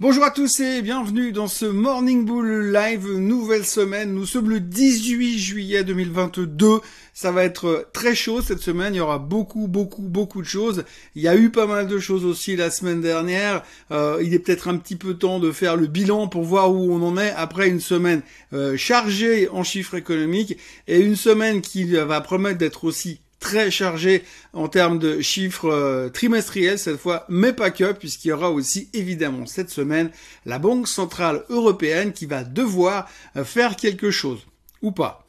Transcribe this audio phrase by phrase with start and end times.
[0.00, 4.14] Bonjour à tous et bienvenue dans ce Morning Bull Live, nouvelle semaine.
[4.14, 6.80] Nous sommes le 18 juillet 2022.
[7.12, 8.94] Ça va être très chaud cette semaine.
[8.94, 10.84] Il y aura beaucoup, beaucoup, beaucoup de choses.
[11.16, 13.62] Il y a eu pas mal de choses aussi la semaine dernière.
[13.90, 16.90] Euh, il est peut-être un petit peu temps de faire le bilan pour voir où
[16.90, 18.22] on en est après une semaine
[18.54, 20.56] euh, chargée en chiffres économiques
[20.88, 24.22] et une semaine qui va promettre d'être aussi très chargé
[24.52, 28.88] en termes de chiffres euh, trimestriels cette fois, mais pas que, puisqu'il y aura aussi
[28.92, 30.10] évidemment cette semaine
[30.46, 34.46] la Banque Centrale Européenne qui va devoir euh, faire quelque chose,
[34.82, 35.26] ou pas.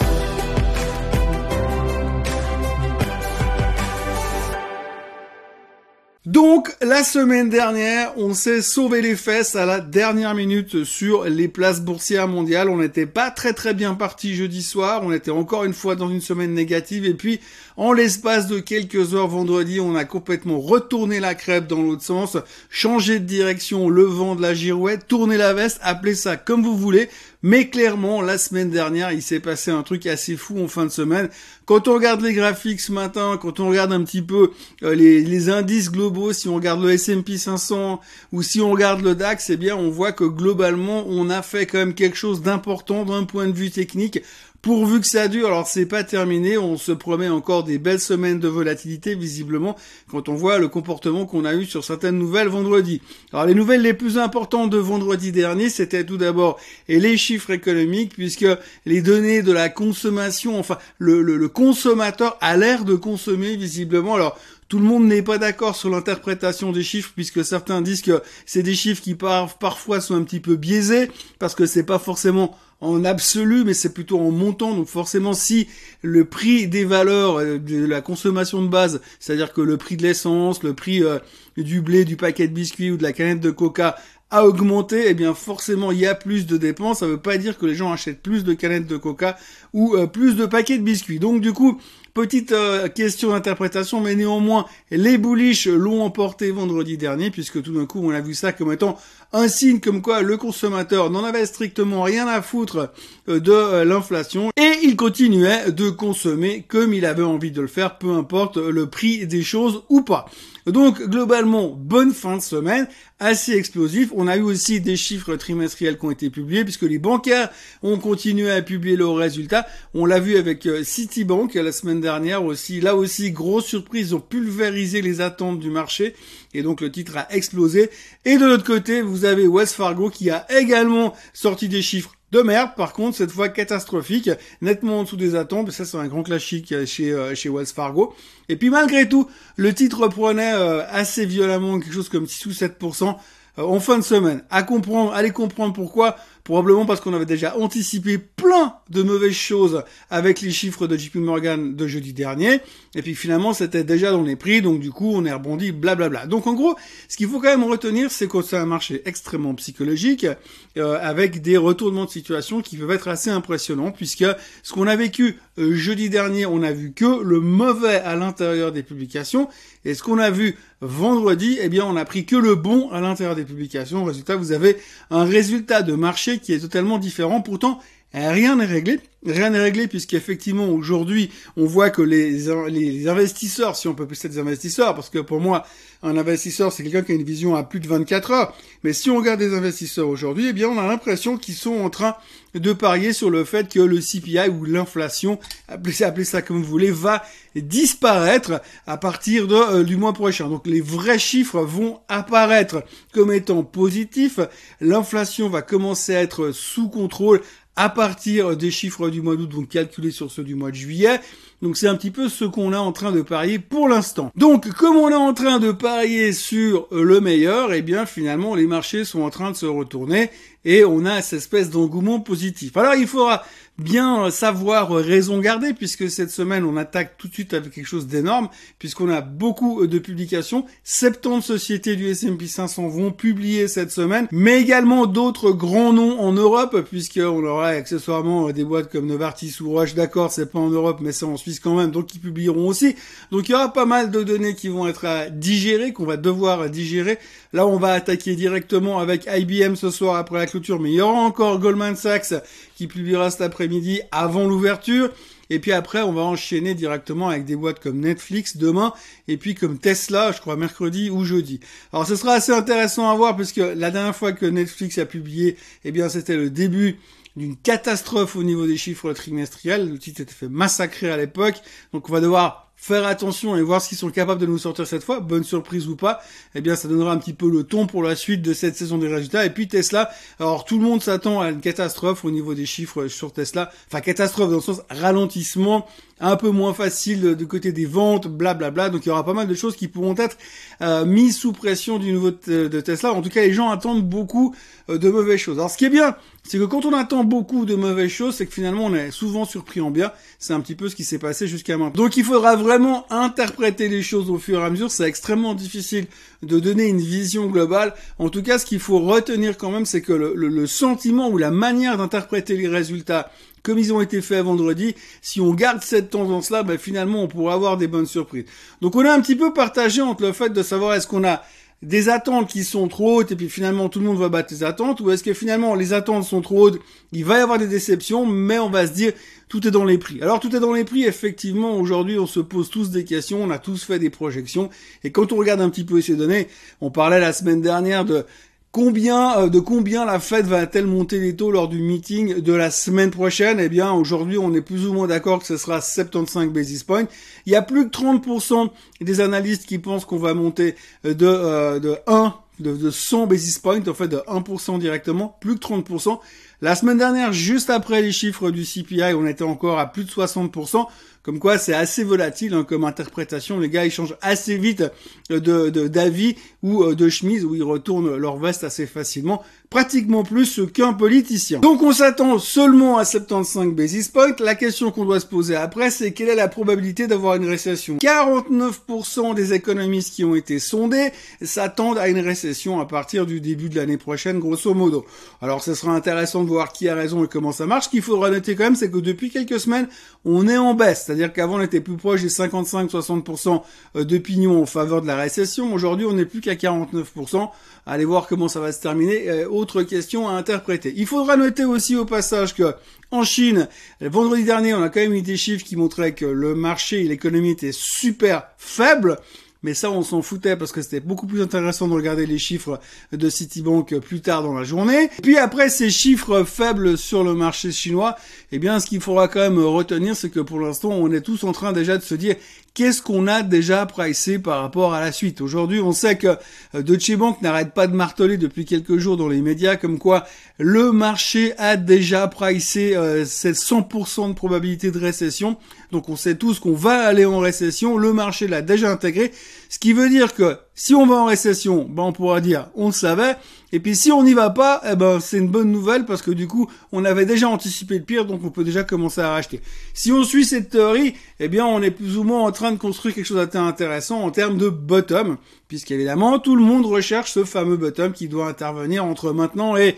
[6.28, 11.48] Donc, la semaine dernière, on s'est sauvé les fesses à la dernière minute sur les
[11.48, 12.70] places boursières mondiales.
[12.70, 15.02] On n'était pas très très bien parti jeudi soir.
[15.04, 17.06] On était encore une fois dans une semaine négative.
[17.06, 17.40] Et puis,
[17.76, 22.38] en l'espace de quelques heures vendredi, on a complètement retourné la crêpe dans l'autre sens,
[22.70, 26.78] changé de direction, le vent de la girouette, tourné la veste, appelez ça comme vous
[26.78, 27.10] voulez.
[27.44, 30.92] Mais clairement, la semaine dernière, il s'est passé un truc assez fou en fin de
[30.92, 31.30] semaine.
[31.66, 34.52] Quand on regarde les graphiques ce matin, quand on regarde un petit peu
[34.84, 38.00] euh, les, indices globaux, si on regarde le S&P 500
[38.32, 41.66] ou si on regarde le DAX, eh bien, on voit que globalement, on a fait
[41.66, 44.20] quand même quelque chose d'important d'un point de vue technique
[44.62, 45.48] pourvu que ça dure.
[45.48, 49.76] Alors c'est pas terminé, on se promet encore des belles semaines de volatilité visiblement
[50.10, 53.02] quand on voit le comportement qu'on a eu sur certaines nouvelles vendredi.
[53.34, 58.14] Alors les nouvelles les plus importantes de vendredi dernier, c'était tout d'abord les chiffres économiques
[58.14, 58.46] puisque
[58.86, 64.16] les données de la consommation, enfin le, le, le consommateur a l'air de consommer visiblement.
[64.16, 64.38] Alors
[64.72, 68.64] tout le monde n'est pas d'accord sur l'interprétation des chiffres puisque certains disent que c'est
[68.64, 73.04] des chiffres qui parfois sont un petit peu biaisés parce que c'est pas forcément en
[73.04, 74.74] absolu, mais c'est plutôt en montant.
[74.74, 75.68] Donc forcément, si
[76.02, 80.04] le prix des valeurs euh, de la consommation de base, c'est-à-dire que le prix de
[80.04, 81.20] l'essence, le prix euh,
[81.58, 83.98] du blé, du paquet de biscuits ou de la canette de coca
[84.32, 87.00] a augmenté, eh bien forcément il y a plus de dépenses.
[87.00, 89.38] Ça veut pas dire que les gens achètent plus de canettes de coca
[89.74, 91.20] ou euh, plus de paquets de biscuits.
[91.20, 91.80] Donc du coup,
[92.14, 92.54] petite
[92.96, 98.10] question d'interprétation, mais néanmoins les bullish l'ont emporté vendredi dernier, puisque tout d'un coup on
[98.10, 98.98] a vu ça comme étant
[99.34, 102.92] un signe comme quoi le consommateur n'en avait strictement rien à foutre
[103.30, 107.68] euh, de euh, l'inflation et il continuait de consommer comme il avait envie de le
[107.68, 110.26] faire, peu importe le prix des choses ou pas.
[110.72, 112.88] Donc globalement, bonne fin de semaine,
[113.20, 114.10] assez explosif.
[114.16, 117.50] On a eu aussi des chiffres trimestriels qui ont été publiés puisque les bancaires
[117.84, 119.68] ont continué à publier leurs résultats.
[119.94, 122.82] On l'a vu avec euh, Citibank la semaine dernière aussi.
[122.82, 126.16] Là aussi, grosse surprise, ils ont pulvérisé les attentes du marché
[126.54, 127.90] et donc le titre a explosé.
[128.26, 132.42] Et de l'autre côté, vous avez West Fargo qui a également sorti des chiffres de
[132.42, 134.30] merde, par contre, cette fois catastrophique,
[134.62, 138.16] nettement en dessous des attentes, ça c'est un grand classique chez, euh, chez Wells Fargo.
[138.48, 142.52] Et puis malgré tout, le titre prenait euh, assez violemment quelque chose comme 6 ou
[142.52, 143.18] 7%.
[143.60, 144.44] Euh, en fin de semaine.
[144.50, 146.16] À comprendre, allez comprendre pourquoi.
[146.52, 151.16] Probablement parce qu'on avait déjà anticipé plein de mauvaises choses avec les chiffres de JP
[151.16, 152.60] Morgan de jeudi dernier.
[152.94, 154.62] Et puis finalement, c'était déjà dans les prix.
[154.62, 156.26] Donc du coup, on est rebondi, blablabla.
[156.26, 156.76] Donc en gros,
[157.08, 160.28] ce qu'il faut quand même retenir, c'est que c'est un marché extrêmement psychologique,
[160.76, 164.26] euh, avec des retournements de situation qui peuvent être assez impressionnants, puisque
[164.62, 168.74] ce qu'on a vécu euh, jeudi dernier, on a vu que le mauvais à l'intérieur
[168.74, 169.48] des publications.
[169.86, 173.00] Et ce qu'on a vu vendredi, eh bien, on a pris que le bon à
[173.00, 174.04] l'intérieur des publications.
[174.04, 174.78] Résultat, vous avez
[175.12, 177.42] un résultat de marché qui est totalement différent.
[177.42, 177.80] Pourtant,
[178.14, 179.00] rien n'est réglé.
[179.24, 182.32] Rien n'est réglé puisqu'effectivement aujourd'hui on voit que les,
[182.70, 185.64] les investisseurs, si on peut plus des investisseurs, parce que pour moi
[186.02, 189.12] un investisseur c'est quelqu'un qui a une vision à plus de 24 heures, mais si
[189.12, 192.16] on regarde les investisseurs aujourd'hui, eh bien on a l'impression qu'ils sont en train
[192.56, 196.68] de parier sur le fait que le CPI ou l'inflation, appelez, appelez, ça comme vous
[196.70, 197.24] voulez, va
[197.56, 200.50] disparaître à partir de, euh, du mois prochain.
[200.50, 202.84] Donc les vrais chiffres vont apparaître
[203.14, 204.40] comme étant positifs,
[204.80, 207.42] l'inflation va commencer à être sous contrôle
[207.76, 211.20] à partir des chiffres du mois d'août, donc calculés sur ceux du mois de juillet.
[211.62, 214.32] Donc c'est un petit peu ce qu'on est en train de parier pour l'instant.
[214.36, 218.66] Donc comme on est en train de parier sur le meilleur, eh bien finalement les
[218.66, 220.32] marchés sont en train de se retourner
[220.66, 222.78] et on a cette espèce d'engouement positif.
[222.78, 223.44] Alors il faudra
[223.78, 228.06] bien savoir raison garder puisque cette semaine on attaque tout de suite avec quelque chose
[228.06, 230.66] d'énorme puisqu'on a beaucoup de publications.
[230.84, 236.32] 70 sociétés du S&P 500 vont publier cette semaine, mais également d'autres grands noms en
[236.34, 239.96] Europe puisqu'on aura accessoirement des boîtes comme Novartis ou Roche.
[239.96, 242.96] D'accord, c'est pas en Europe, mais c'est en Suisse quand même, donc ils publieront aussi.
[243.32, 246.18] Donc il y aura pas mal de données qui vont être à digérer, qu'on va
[246.18, 247.18] devoir digérer.
[247.54, 251.02] Là, on va attaquer directement avec IBM ce soir après la clôture, mais il y
[251.02, 252.34] aura encore Goldman Sachs
[252.76, 255.10] qui publiera cet après-midi avant l'ouverture.
[255.52, 258.94] Et puis après, on va enchaîner directement avec des boîtes comme Netflix demain,
[259.28, 261.60] et puis comme Tesla, je crois mercredi ou jeudi.
[261.92, 265.58] Alors ce sera assez intéressant à voir, puisque la dernière fois que Netflix a publié,
[265.84, 267.00] eh bien c'était le début
[267.36, 269.90] d'une catastrophe au niveau des chiffres trimestriels.
[269.90, 271.56] Le titre était fait massacrer à l'époque.
[271.94, 274.88] Donc on va devoir faire attention et voir ce qu'ils sont capables de nous sortir
[274.88, 276.20] cette fois, bonne surprise ou pas,
[276.56, 278.98] eh bien ça donnera un petit peu le ton pour la suite de cette saison
[278.98, 279.46] des résultats.
[279.46, 283.08] Et puis Tesla, alors tout le monde s'attend à une catastrophe au niveau des chiffres
[283.08, 285.88] sur Tesla, enfin catastrophe dans le sens ralentissement,
[286.22, 288.72] un peu moins facile du côté des ventes, blablabla.
[288.72, 288.90] Bla bla.
[288.90, 290.38] Donc il y aura pas mal de choses qui pourront être
[290.82, 293.12] euh, mises sous pression du nouveau de Tesla.
[293.12, 294.56] En tout cas, les gens attendent beaucoup
[294.90, 295.58] euh, de mauvaises choses.
[295.58, 298.46] Alors ce qui est bien, c'est que quand on attend beaucoup de mauvaises choses, c'est
[298.46, 300.12] que finalement on est souvent surpris en bien.
[300.40, 302.04] C'est un petit peu ce qui s'est passé jusqu'à maintenant.
[302.04, 304.92] Donc il faudra vraiment interpréter les choses au fur et à mesure.
[304.92, 306.06] C'est extrêmement difficile
[306.44, 307.94] de donner une vision globale.
[308.20, 311.38] En tout cas, ce qu'il faut retenir quand même, c'est que le, le sentiment ou
[311.38, 313.32] la manière d'interpréter les résultats
[313.64, 317.54] comme ils ont été faits vendredi, si on garde cette tendance-là, ben finalement on pourra
[317.54, 318.46] avoir des bonnes surprises.
[318.82, 321.44] Donc on est un petit peu partagé entre le fait de savoir est-ce qu'on a
[321.82, 324.64] des attentes qui sont trop hautes et puis finalement tout le monde va battre les
[324.64, 326.80] attentes ou est-ce que finalement les attentes sont trop hautes,
[327.12, 329.14] il va y avoir des déceptions mais on va se dire
[329.50, 330.22] tout est dans les prix.
[330.22, 333.50] Alors tout est dans les prix, effectivement aujourd'hui on se pose tous des questions, on
[333.50, 334.70] a tous fait des projections
[335.04, 336.48] et quand on regarde un petit peu ces données,
[336.82, 338.26] on parlait la semaine dernière de
[338.72, 342.72] Combien euh, de combien la Fed va-t-elle monter les taux lors du meeting de la
[342.72, 343.60] semaine prochaine?
[343.60, 347.06] Eh bien, aujourd'hui, on est plus ou moins d'accord que ce sera 75 basis points.
[347.46, 348.70] Il y a plus de 30%
[349.02, 353.60] des analystes qui pensent qu'on va monter de euh, de 1 de, de 100 basis
[353.60, 356.20] points, en fait de 1% directement, plus que 30%.
[356.62, 360.12] La semaine dernière, juste après les chiffres du CPI, on était encore à plus de
[360.12, 360.86] 60%.
[361.24, 363.60] Comme quoi, c'est assez volatile hein, comme interprétation.
[363.60, 364.84] Les gars, ils changent assez vite
[365.30, 370.60] de d'avis ou euh, de chemise, où ils retournent leur veste assez facilement pratiquement plus
[370.74, 371.60] qu'un politicien.
[371.60, 374.36] Donc on s'attend seulement à 75 basis points.
[374.40, 377.96] La question qu'on doit se poser après, c'est quelle est la probabilité d'avoir une récession?
[377.98, 383.70] 49% des économistes qui ont été sondés s'attendent à une récession à partir du début
[383.70, 385.06] de l'année prochaine, grosso modo.
[385.42, 387.86] Alors ce sera intéressant de voir qui a raison et comment ça marche.
[387.86, 389.88] Ce qu'il faudra noter quand même, c'est que depuis quelques semaines,
[390.26, 391.11] on est en baisse.
[391.12, 393.62] C'est-à-dire qu'avant, on était plus proche des 55-60%
[393.96, 395.74] d'opinion en faveur de la récession.
[395.74, 397.50] Aujourd'hui, on n'est plus qu'à 49%.
[397.86, 399.30] Allez voir comment ça va se terminer.
[399.30, 400.94] Euh, autre question à interpréter.
[400.96, 402.76] Il faudra noter aussi au passage que
[403.12, 403.68] en Chine,
[404.00, 407.08] vendredi dernier, on a quand même eu des chiffres qui montraient que le marché et
[407.08, 409.18] l'économie étaient super faibles.
[409.64, 412.80] Mais ça, on s'en foutait parce que c'était beaucoup plus intéressant de regarder les chiffres
[413.12, 415.10] de Citibank plus tard dans la journée.
[415.22, 418.16] Puis après ces chiffres faibles sur le marché chinois,
[418.52, 421.44] eh bien, ce qu'il faudra quand même retenir, c'est que pour l'instant, on est tous
[421.44, 422.36] en train déjà de se dire
[422.74, 425.42] qu'est-ce qu'on a déjà pricé par rapport à la suite?
[425.42, 426.38] Aujourd'hui, on sait que
[426.76, 430.26] euh, Deutsche Bank n'arrête pas de marteler depuis quelques jours dans les médias comme quoi
[430.58, 435.58] le marché a déjà pricé euh, cette 100% de probabilité de récession.
[435.92, 439.32] Donc on sait tous qu'on va aller en récession, le marché l'a déjà intégré,
[439.70, 442.88] ce qui veut dire que si on va en récession, ben on pourra dire on
[442.88, 443.36] le savait,
[443.72, 446.32] et puis si on n'y va pas, eh ben c'est une bonne nouvelle parce que
[446.32, 449.62] du coup on avait déjà anticipé le pire, donc on peut déjà commencer à racheter.
[449.94, 452.78] Si on suit cette théorie, eh bien on est plus ou moins en train de
[452.78, 455.38] construire quelque chose d'intéressant en termes de bottom,
[455.68, 459.96] puisqu'évidemment tout le monde recherche ce fameux bottom qui doit intervenir entre maintenant et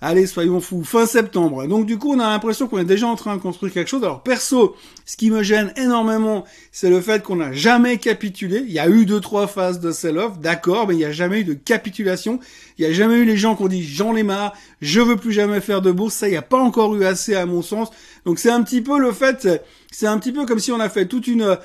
[0.00, 1.66] allez, soyons fous, fin septembre.
[1.66, 4.02] Donc du coup, on a l'impression qu'on est déjà en train de construire quelque chose.
[4.02, 8.64] Alors perso, ce qui me gêne énormément, c'est le fait qu'on n'a jamais capitulé.
[8.66, 11.40] Il y a eu deux, trois phases de sell-off, d'accord, mais il n'y a jamais
[11.40, 12.40] eu de capitulation.
[12.78, 15.16] Il n'y a jamais eu les gens qui ont dit j'en ai marre, je veux
[15.16, 16.14] plus jamais faire de bourse.
[16.14, 17.90] Ça, il n'y a pas encore eu assez à mon sens.
[18.24, 19.48] Donc c'est un petit peu le fait,
[19.90, 21.58] c'est un petit peu comme si on a fait toute une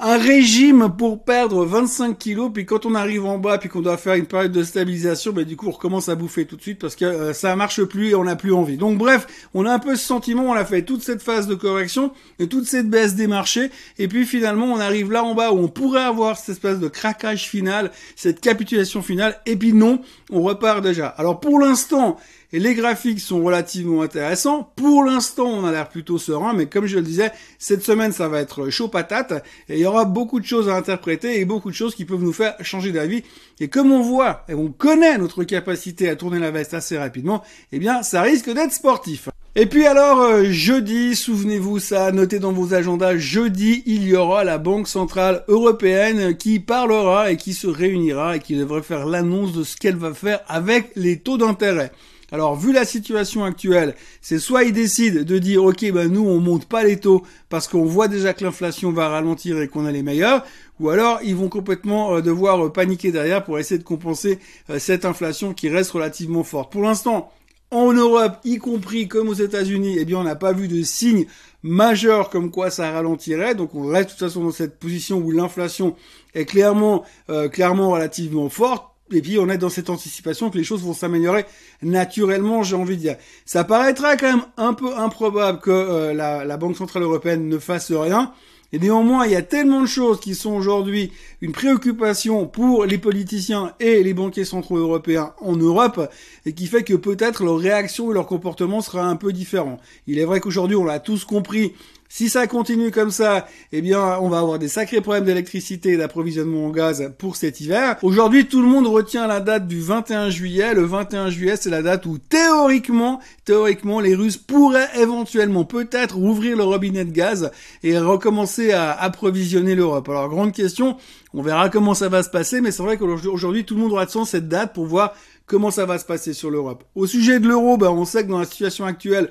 [0.00, 3.96] un régime pour perdre 25 kilos, puis quand on arrive en bas, puis qu'on doit
[3.96, 6.78] faire une période de stabilisation, ben du coup on recommence à bouffer tout de suite
[6.78, 8.76] parce que euh, ça marche plus et on n'a plus envie.
[8.76, 11.56] Donc bref, on a un peu ce sentiment, on a fait toute cette phase de
[11.56, 15.50] correction et toute cette baisse des marchés, et puis finalement on arrive là en bas
[15.50, 20.00] où on pourrait avoir cette espèce de craquage final, cette capitulation finale, et puis non,
[20.30, 21.08] on repart déjà.
[21.08, 22.18] Alors pour l'instant,
[22.52, 24.72] et les graphiques sont relativement intéressants.
[24.76, 28.28] Pour l'instant, on a l'air plutôt serein, mais comme je le disais, cette semaine, ça
[28.28, 31.70] va être chaud patate, et il y aura beaucoup de choses à interpréter et beaucoup
[31.70, 33.22] de choses qui peuvent nous faire changer d'avis.
[33.60, 37.42] Et comme on voit, et on connaît notre capacité à tourner la veste assez rapidement,
[37.72, 39.28] eh bien, ça risque d'être sportif.
[39.60, 44.44] Et puis alors, euh, jeudi, souvenez-vous ça, notez dans vos agendas, jeudi, il y aura
[44.44, 49.52] la Banque Centrale Européenne qui parlera et qui se réunira et qui devrait faire l'annonce
[49.52, 51.90] de ce qu'elle va faire avec les taux d'intérêt.
[52.30, 56.40] Alors, vu la situation actuelle, c'est soit ils décident de dire, ok, ben nous on
[56.40, 59.92] monte pas les taux parce qu'on voit déjà que l'inflation va ralentir et qu'on a
[59.92, 60.44] les meilleurs,
[60.78, 64.78] ou alors ils vont complètement euh, devoir euh, paniquer derrière pour essayer de compenser euh,
[64.78, 66.70] cette inflation qui reste relativement forte.
[66.70, 67.32] Pour l'instant,
[67.70, 71.24] en Europe, y compris comme aux États-Unis, eh bien, on n'a pas vu de signe
[71.62, 73.54] majeur comme quoi ça ralentirait.
[73.54, 75.96] Donc, on reste de toute façon dans cette position où l'inflation
[76.34, 77.04] est clairement,
[77.52, 78.86] clairement relativement forte.
[79.12, 81.44] Et puis on est dans cette anticipation que les choses vont s'améliorer
[81.82, 83.16] naturellement, j'ai envie de dire.
[83.44, 87.58] Ça paraîtra quand même un peu improbable que euh, la, la Banque Centrale Européenne ne
[87.58, 88.32] fasse rien.
[88.70, 91.10] Et néanmoins, il y a tellement de choses qui sont aujourd'hui
[91.40, 96.10] une préoccupation pour les politiciens et les banquiers centraux européens en Europe,
[96.44, 99.78] et qui fait que peut-être leur réaction et leur comportement sera un peu différent.
[100.06, 101.72] Il est vrai qu'aujourd'hui, on l'a tous compris,
[102.08, 105.96] si ça continue comme ça, eh bien, on va avoir des sacrés problèmes d'électricité et
[105.98, 107.96] d'approvisionnement en gaz pour cet hiver.
[108.02, 110.72] Aujourd'hui, tout le monde retient la date du 21 juillet.
[110.72, 116.56] Le 21 juillet, c'est la date où théoriquement, théoriquement, les Russes pourraient éventuellement peut-être ouvrir
[116.56, 117.50] le robinet de gaz
[117.82, 120.08] et recommencer à approvisionner l'Europe.
[120.08, 120.96] Alors, grande question.
[121.34, 124.24] On verra comment ça va se passer, mais c'est vrai qu'aujourd'hui, tout le monde attend
[124.24, 126.84] cette date pour voir comment ça va se passer sur l'Europe.
[126.94, 129.30] Au sujet de l'euro, ben, on sait que dans la situation actuelle,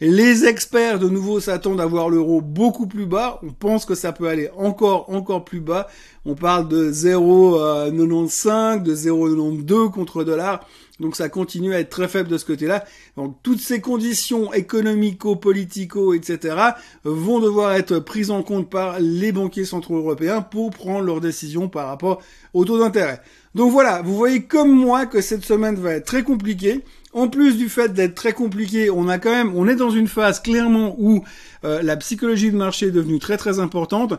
[0.00, 3.40] les experts de nouveau s'attendent à voir l'euro beaucoup plus bas.
[3.42, 5.88] On pense que ça peut aller encore encore plus bas.
[6.24, 10.66] On parle de 0,95, de 0,92 contre dollar.
[11.00, 12.84] Donc ça continue à être très faible de ce côté-là.
[13.16, 16.56] Donc toutes ces conditions économico, politico, etc.
[17.04, 21.68] vont devoir être prises en compte par les banquiers centraux européens pour prendre leurs décisions
[21.68, 22.22] par rapport
[22.52, 23.20] au taux d'intérêt.
[23.54, 26.82] Donc voilà, vous voyez comme moi que cette semaine va être très compliquée.
[27.14, 30.08] En plus du fait d'être très compliqué, on a quand même, on est dans une
[30.08, 31.22] phase clairement où
[31.64, 34.14] euh, la psychologie de marché est devenue très très importante.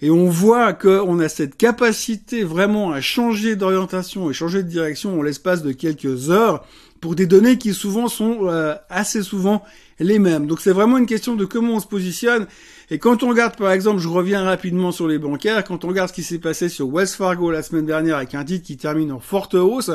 [0.00, 5.18] Et on voit qu'on a cette capacité vraiment à changer d'orientation et changer de direction
[5.18, 6.64] en l'espace de quelques heures
[7.00, 9.62] pour des données qui souvent sont euh, assez souvent
[10.00, 10.46] les mêmes.
[10.46, 12.46] Donc c'est vraiment une question de comment on se positionne.
[12.90, 16.08] Et quand on regarde par exemple, je reviens rapidement sur les bancaires, quand on regarde
[16.08, 19.12] ce qui s'est passé sur Wells Fargo la semaine dernière avec un titre qui termine
[19.12, 19.90] en forte hausse,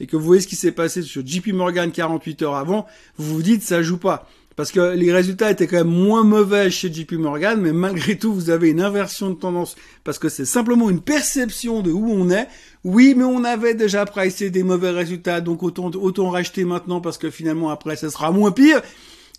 [0.00, 2.86] et que vous voyez ce qui s'est passé sur JP Morgan 48 heures avant,
[3.16, 4.28] vous vous dites ça joue pas.
[4.56, 8.32] Parce que les résultats étaient quand même moins mauvais chez JP Morgan, mais malgré tout,
[8.32, 12.30] vous avez une inversion de tendance parce que c'est simplement une perception de où on
[12.30, 12.48] est.
[12.82, 17.18] Oui, mais on avait déjà pricé des mauvais résultats, donc autant, autant racheter maintenant parce
[17.18, 18.80] que finalement après, ça sera moins pire.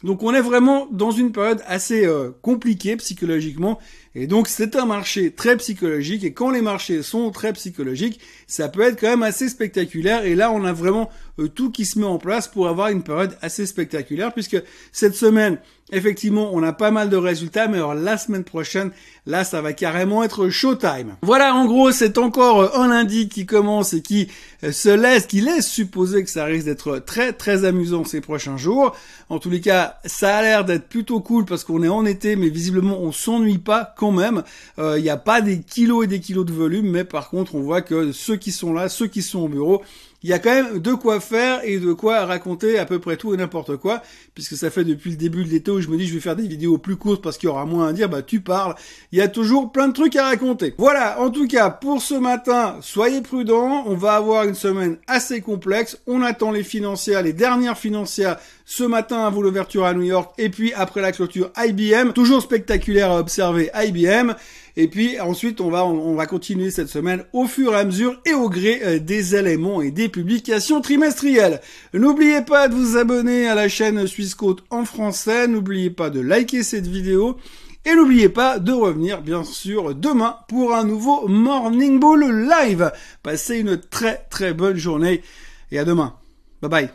[0.03, 3.79] Donc on est vraiment dans une période assez euh, compliquée psychologiquement
[4.13, 8.69] et donc c'est un marché très psychologique et quand les marchés sont très psychologiques, ça
[8.69, 11.99] peut être quand même assez spectaculaire et là on a vraiment euh, tout qui se
[11.99, 15.59] met en place pour avoir une période assez spectaculaire puisque cette semaine
[15.93, 18.91] Effectivement, on a pas mal de résultats, mais alors la semaine prochaine,
[19.25, 21.15] là, ça va carrément être showtime.
[21.21, 24.27] Voilà, en gros, c'est encore euh, un lundi qui commence et qui
[24.65, 28.57] euh, se laisse, qui laisse supposer que ça risque d'être très très amusant ces prochains
[28.57, 28.97] jours.
[29.29, 32.35] En tous les cas, ça a l'air d'être plutôt cool parce qu'on est en été,
[32.35, 34.43] mais visiblement on s'ennuie pas quand même.
[34.77, 37.61] Il n'y a pas des kilos et des kilos de volume, mais par contre, on
[37.61, 39.83] voit que ceux qui sont là, ceux qui sont au bureau,
[40.23, 43.17] il y a quand même de quoi faire et de quoi raconter à peu près
[43.17, 44.01] tout et n'importe quoi,
[44.33, 46.35] puisque ça fait depuis le début de l'été où je me dis je vais faire
[46.35, 48.75] des vidéos plus courtes parce qu'il y aura moins à dire, bah tu parles,
[49.11, 50.73] il y a toujours plein de trucs à raconter.
[50.77, 55.41] Voilà, en tout cas, pour ce matin, soyez prudents, on va avoir une semaine assez
[55.41, 59.25] complexe, on attend les financières, les dernières financières ce matin.
[59.25, 60.33] Avant l'ouverture à New York.
[60.37, 64.33] Et puis après la clôture IBM, toujours spectaculaire à observer IBM.
[64.79, 68.21] Et puis ensuite, on va on, va continuer cette semaine au fur et à mesure
[68.25, 71.61] et au gré euh, des éléments et des publications trimestrielles.
[71.95, 75.47] N'oubliez pas de vous abonner à la chaîne Suisse Côte en français.
[75.47, 77.37] N'oubliez pas de liker cette vidéo.
[77.85, 82.91] Et n'oubliez pas de revenir, bien sûr, demain pour un nouveau Morning Bull Live.
[83.23, 85.23] Passez une très très bonne journée
[85.71, 86.13] et à demain.
[86.61, 86.89] Bye bye.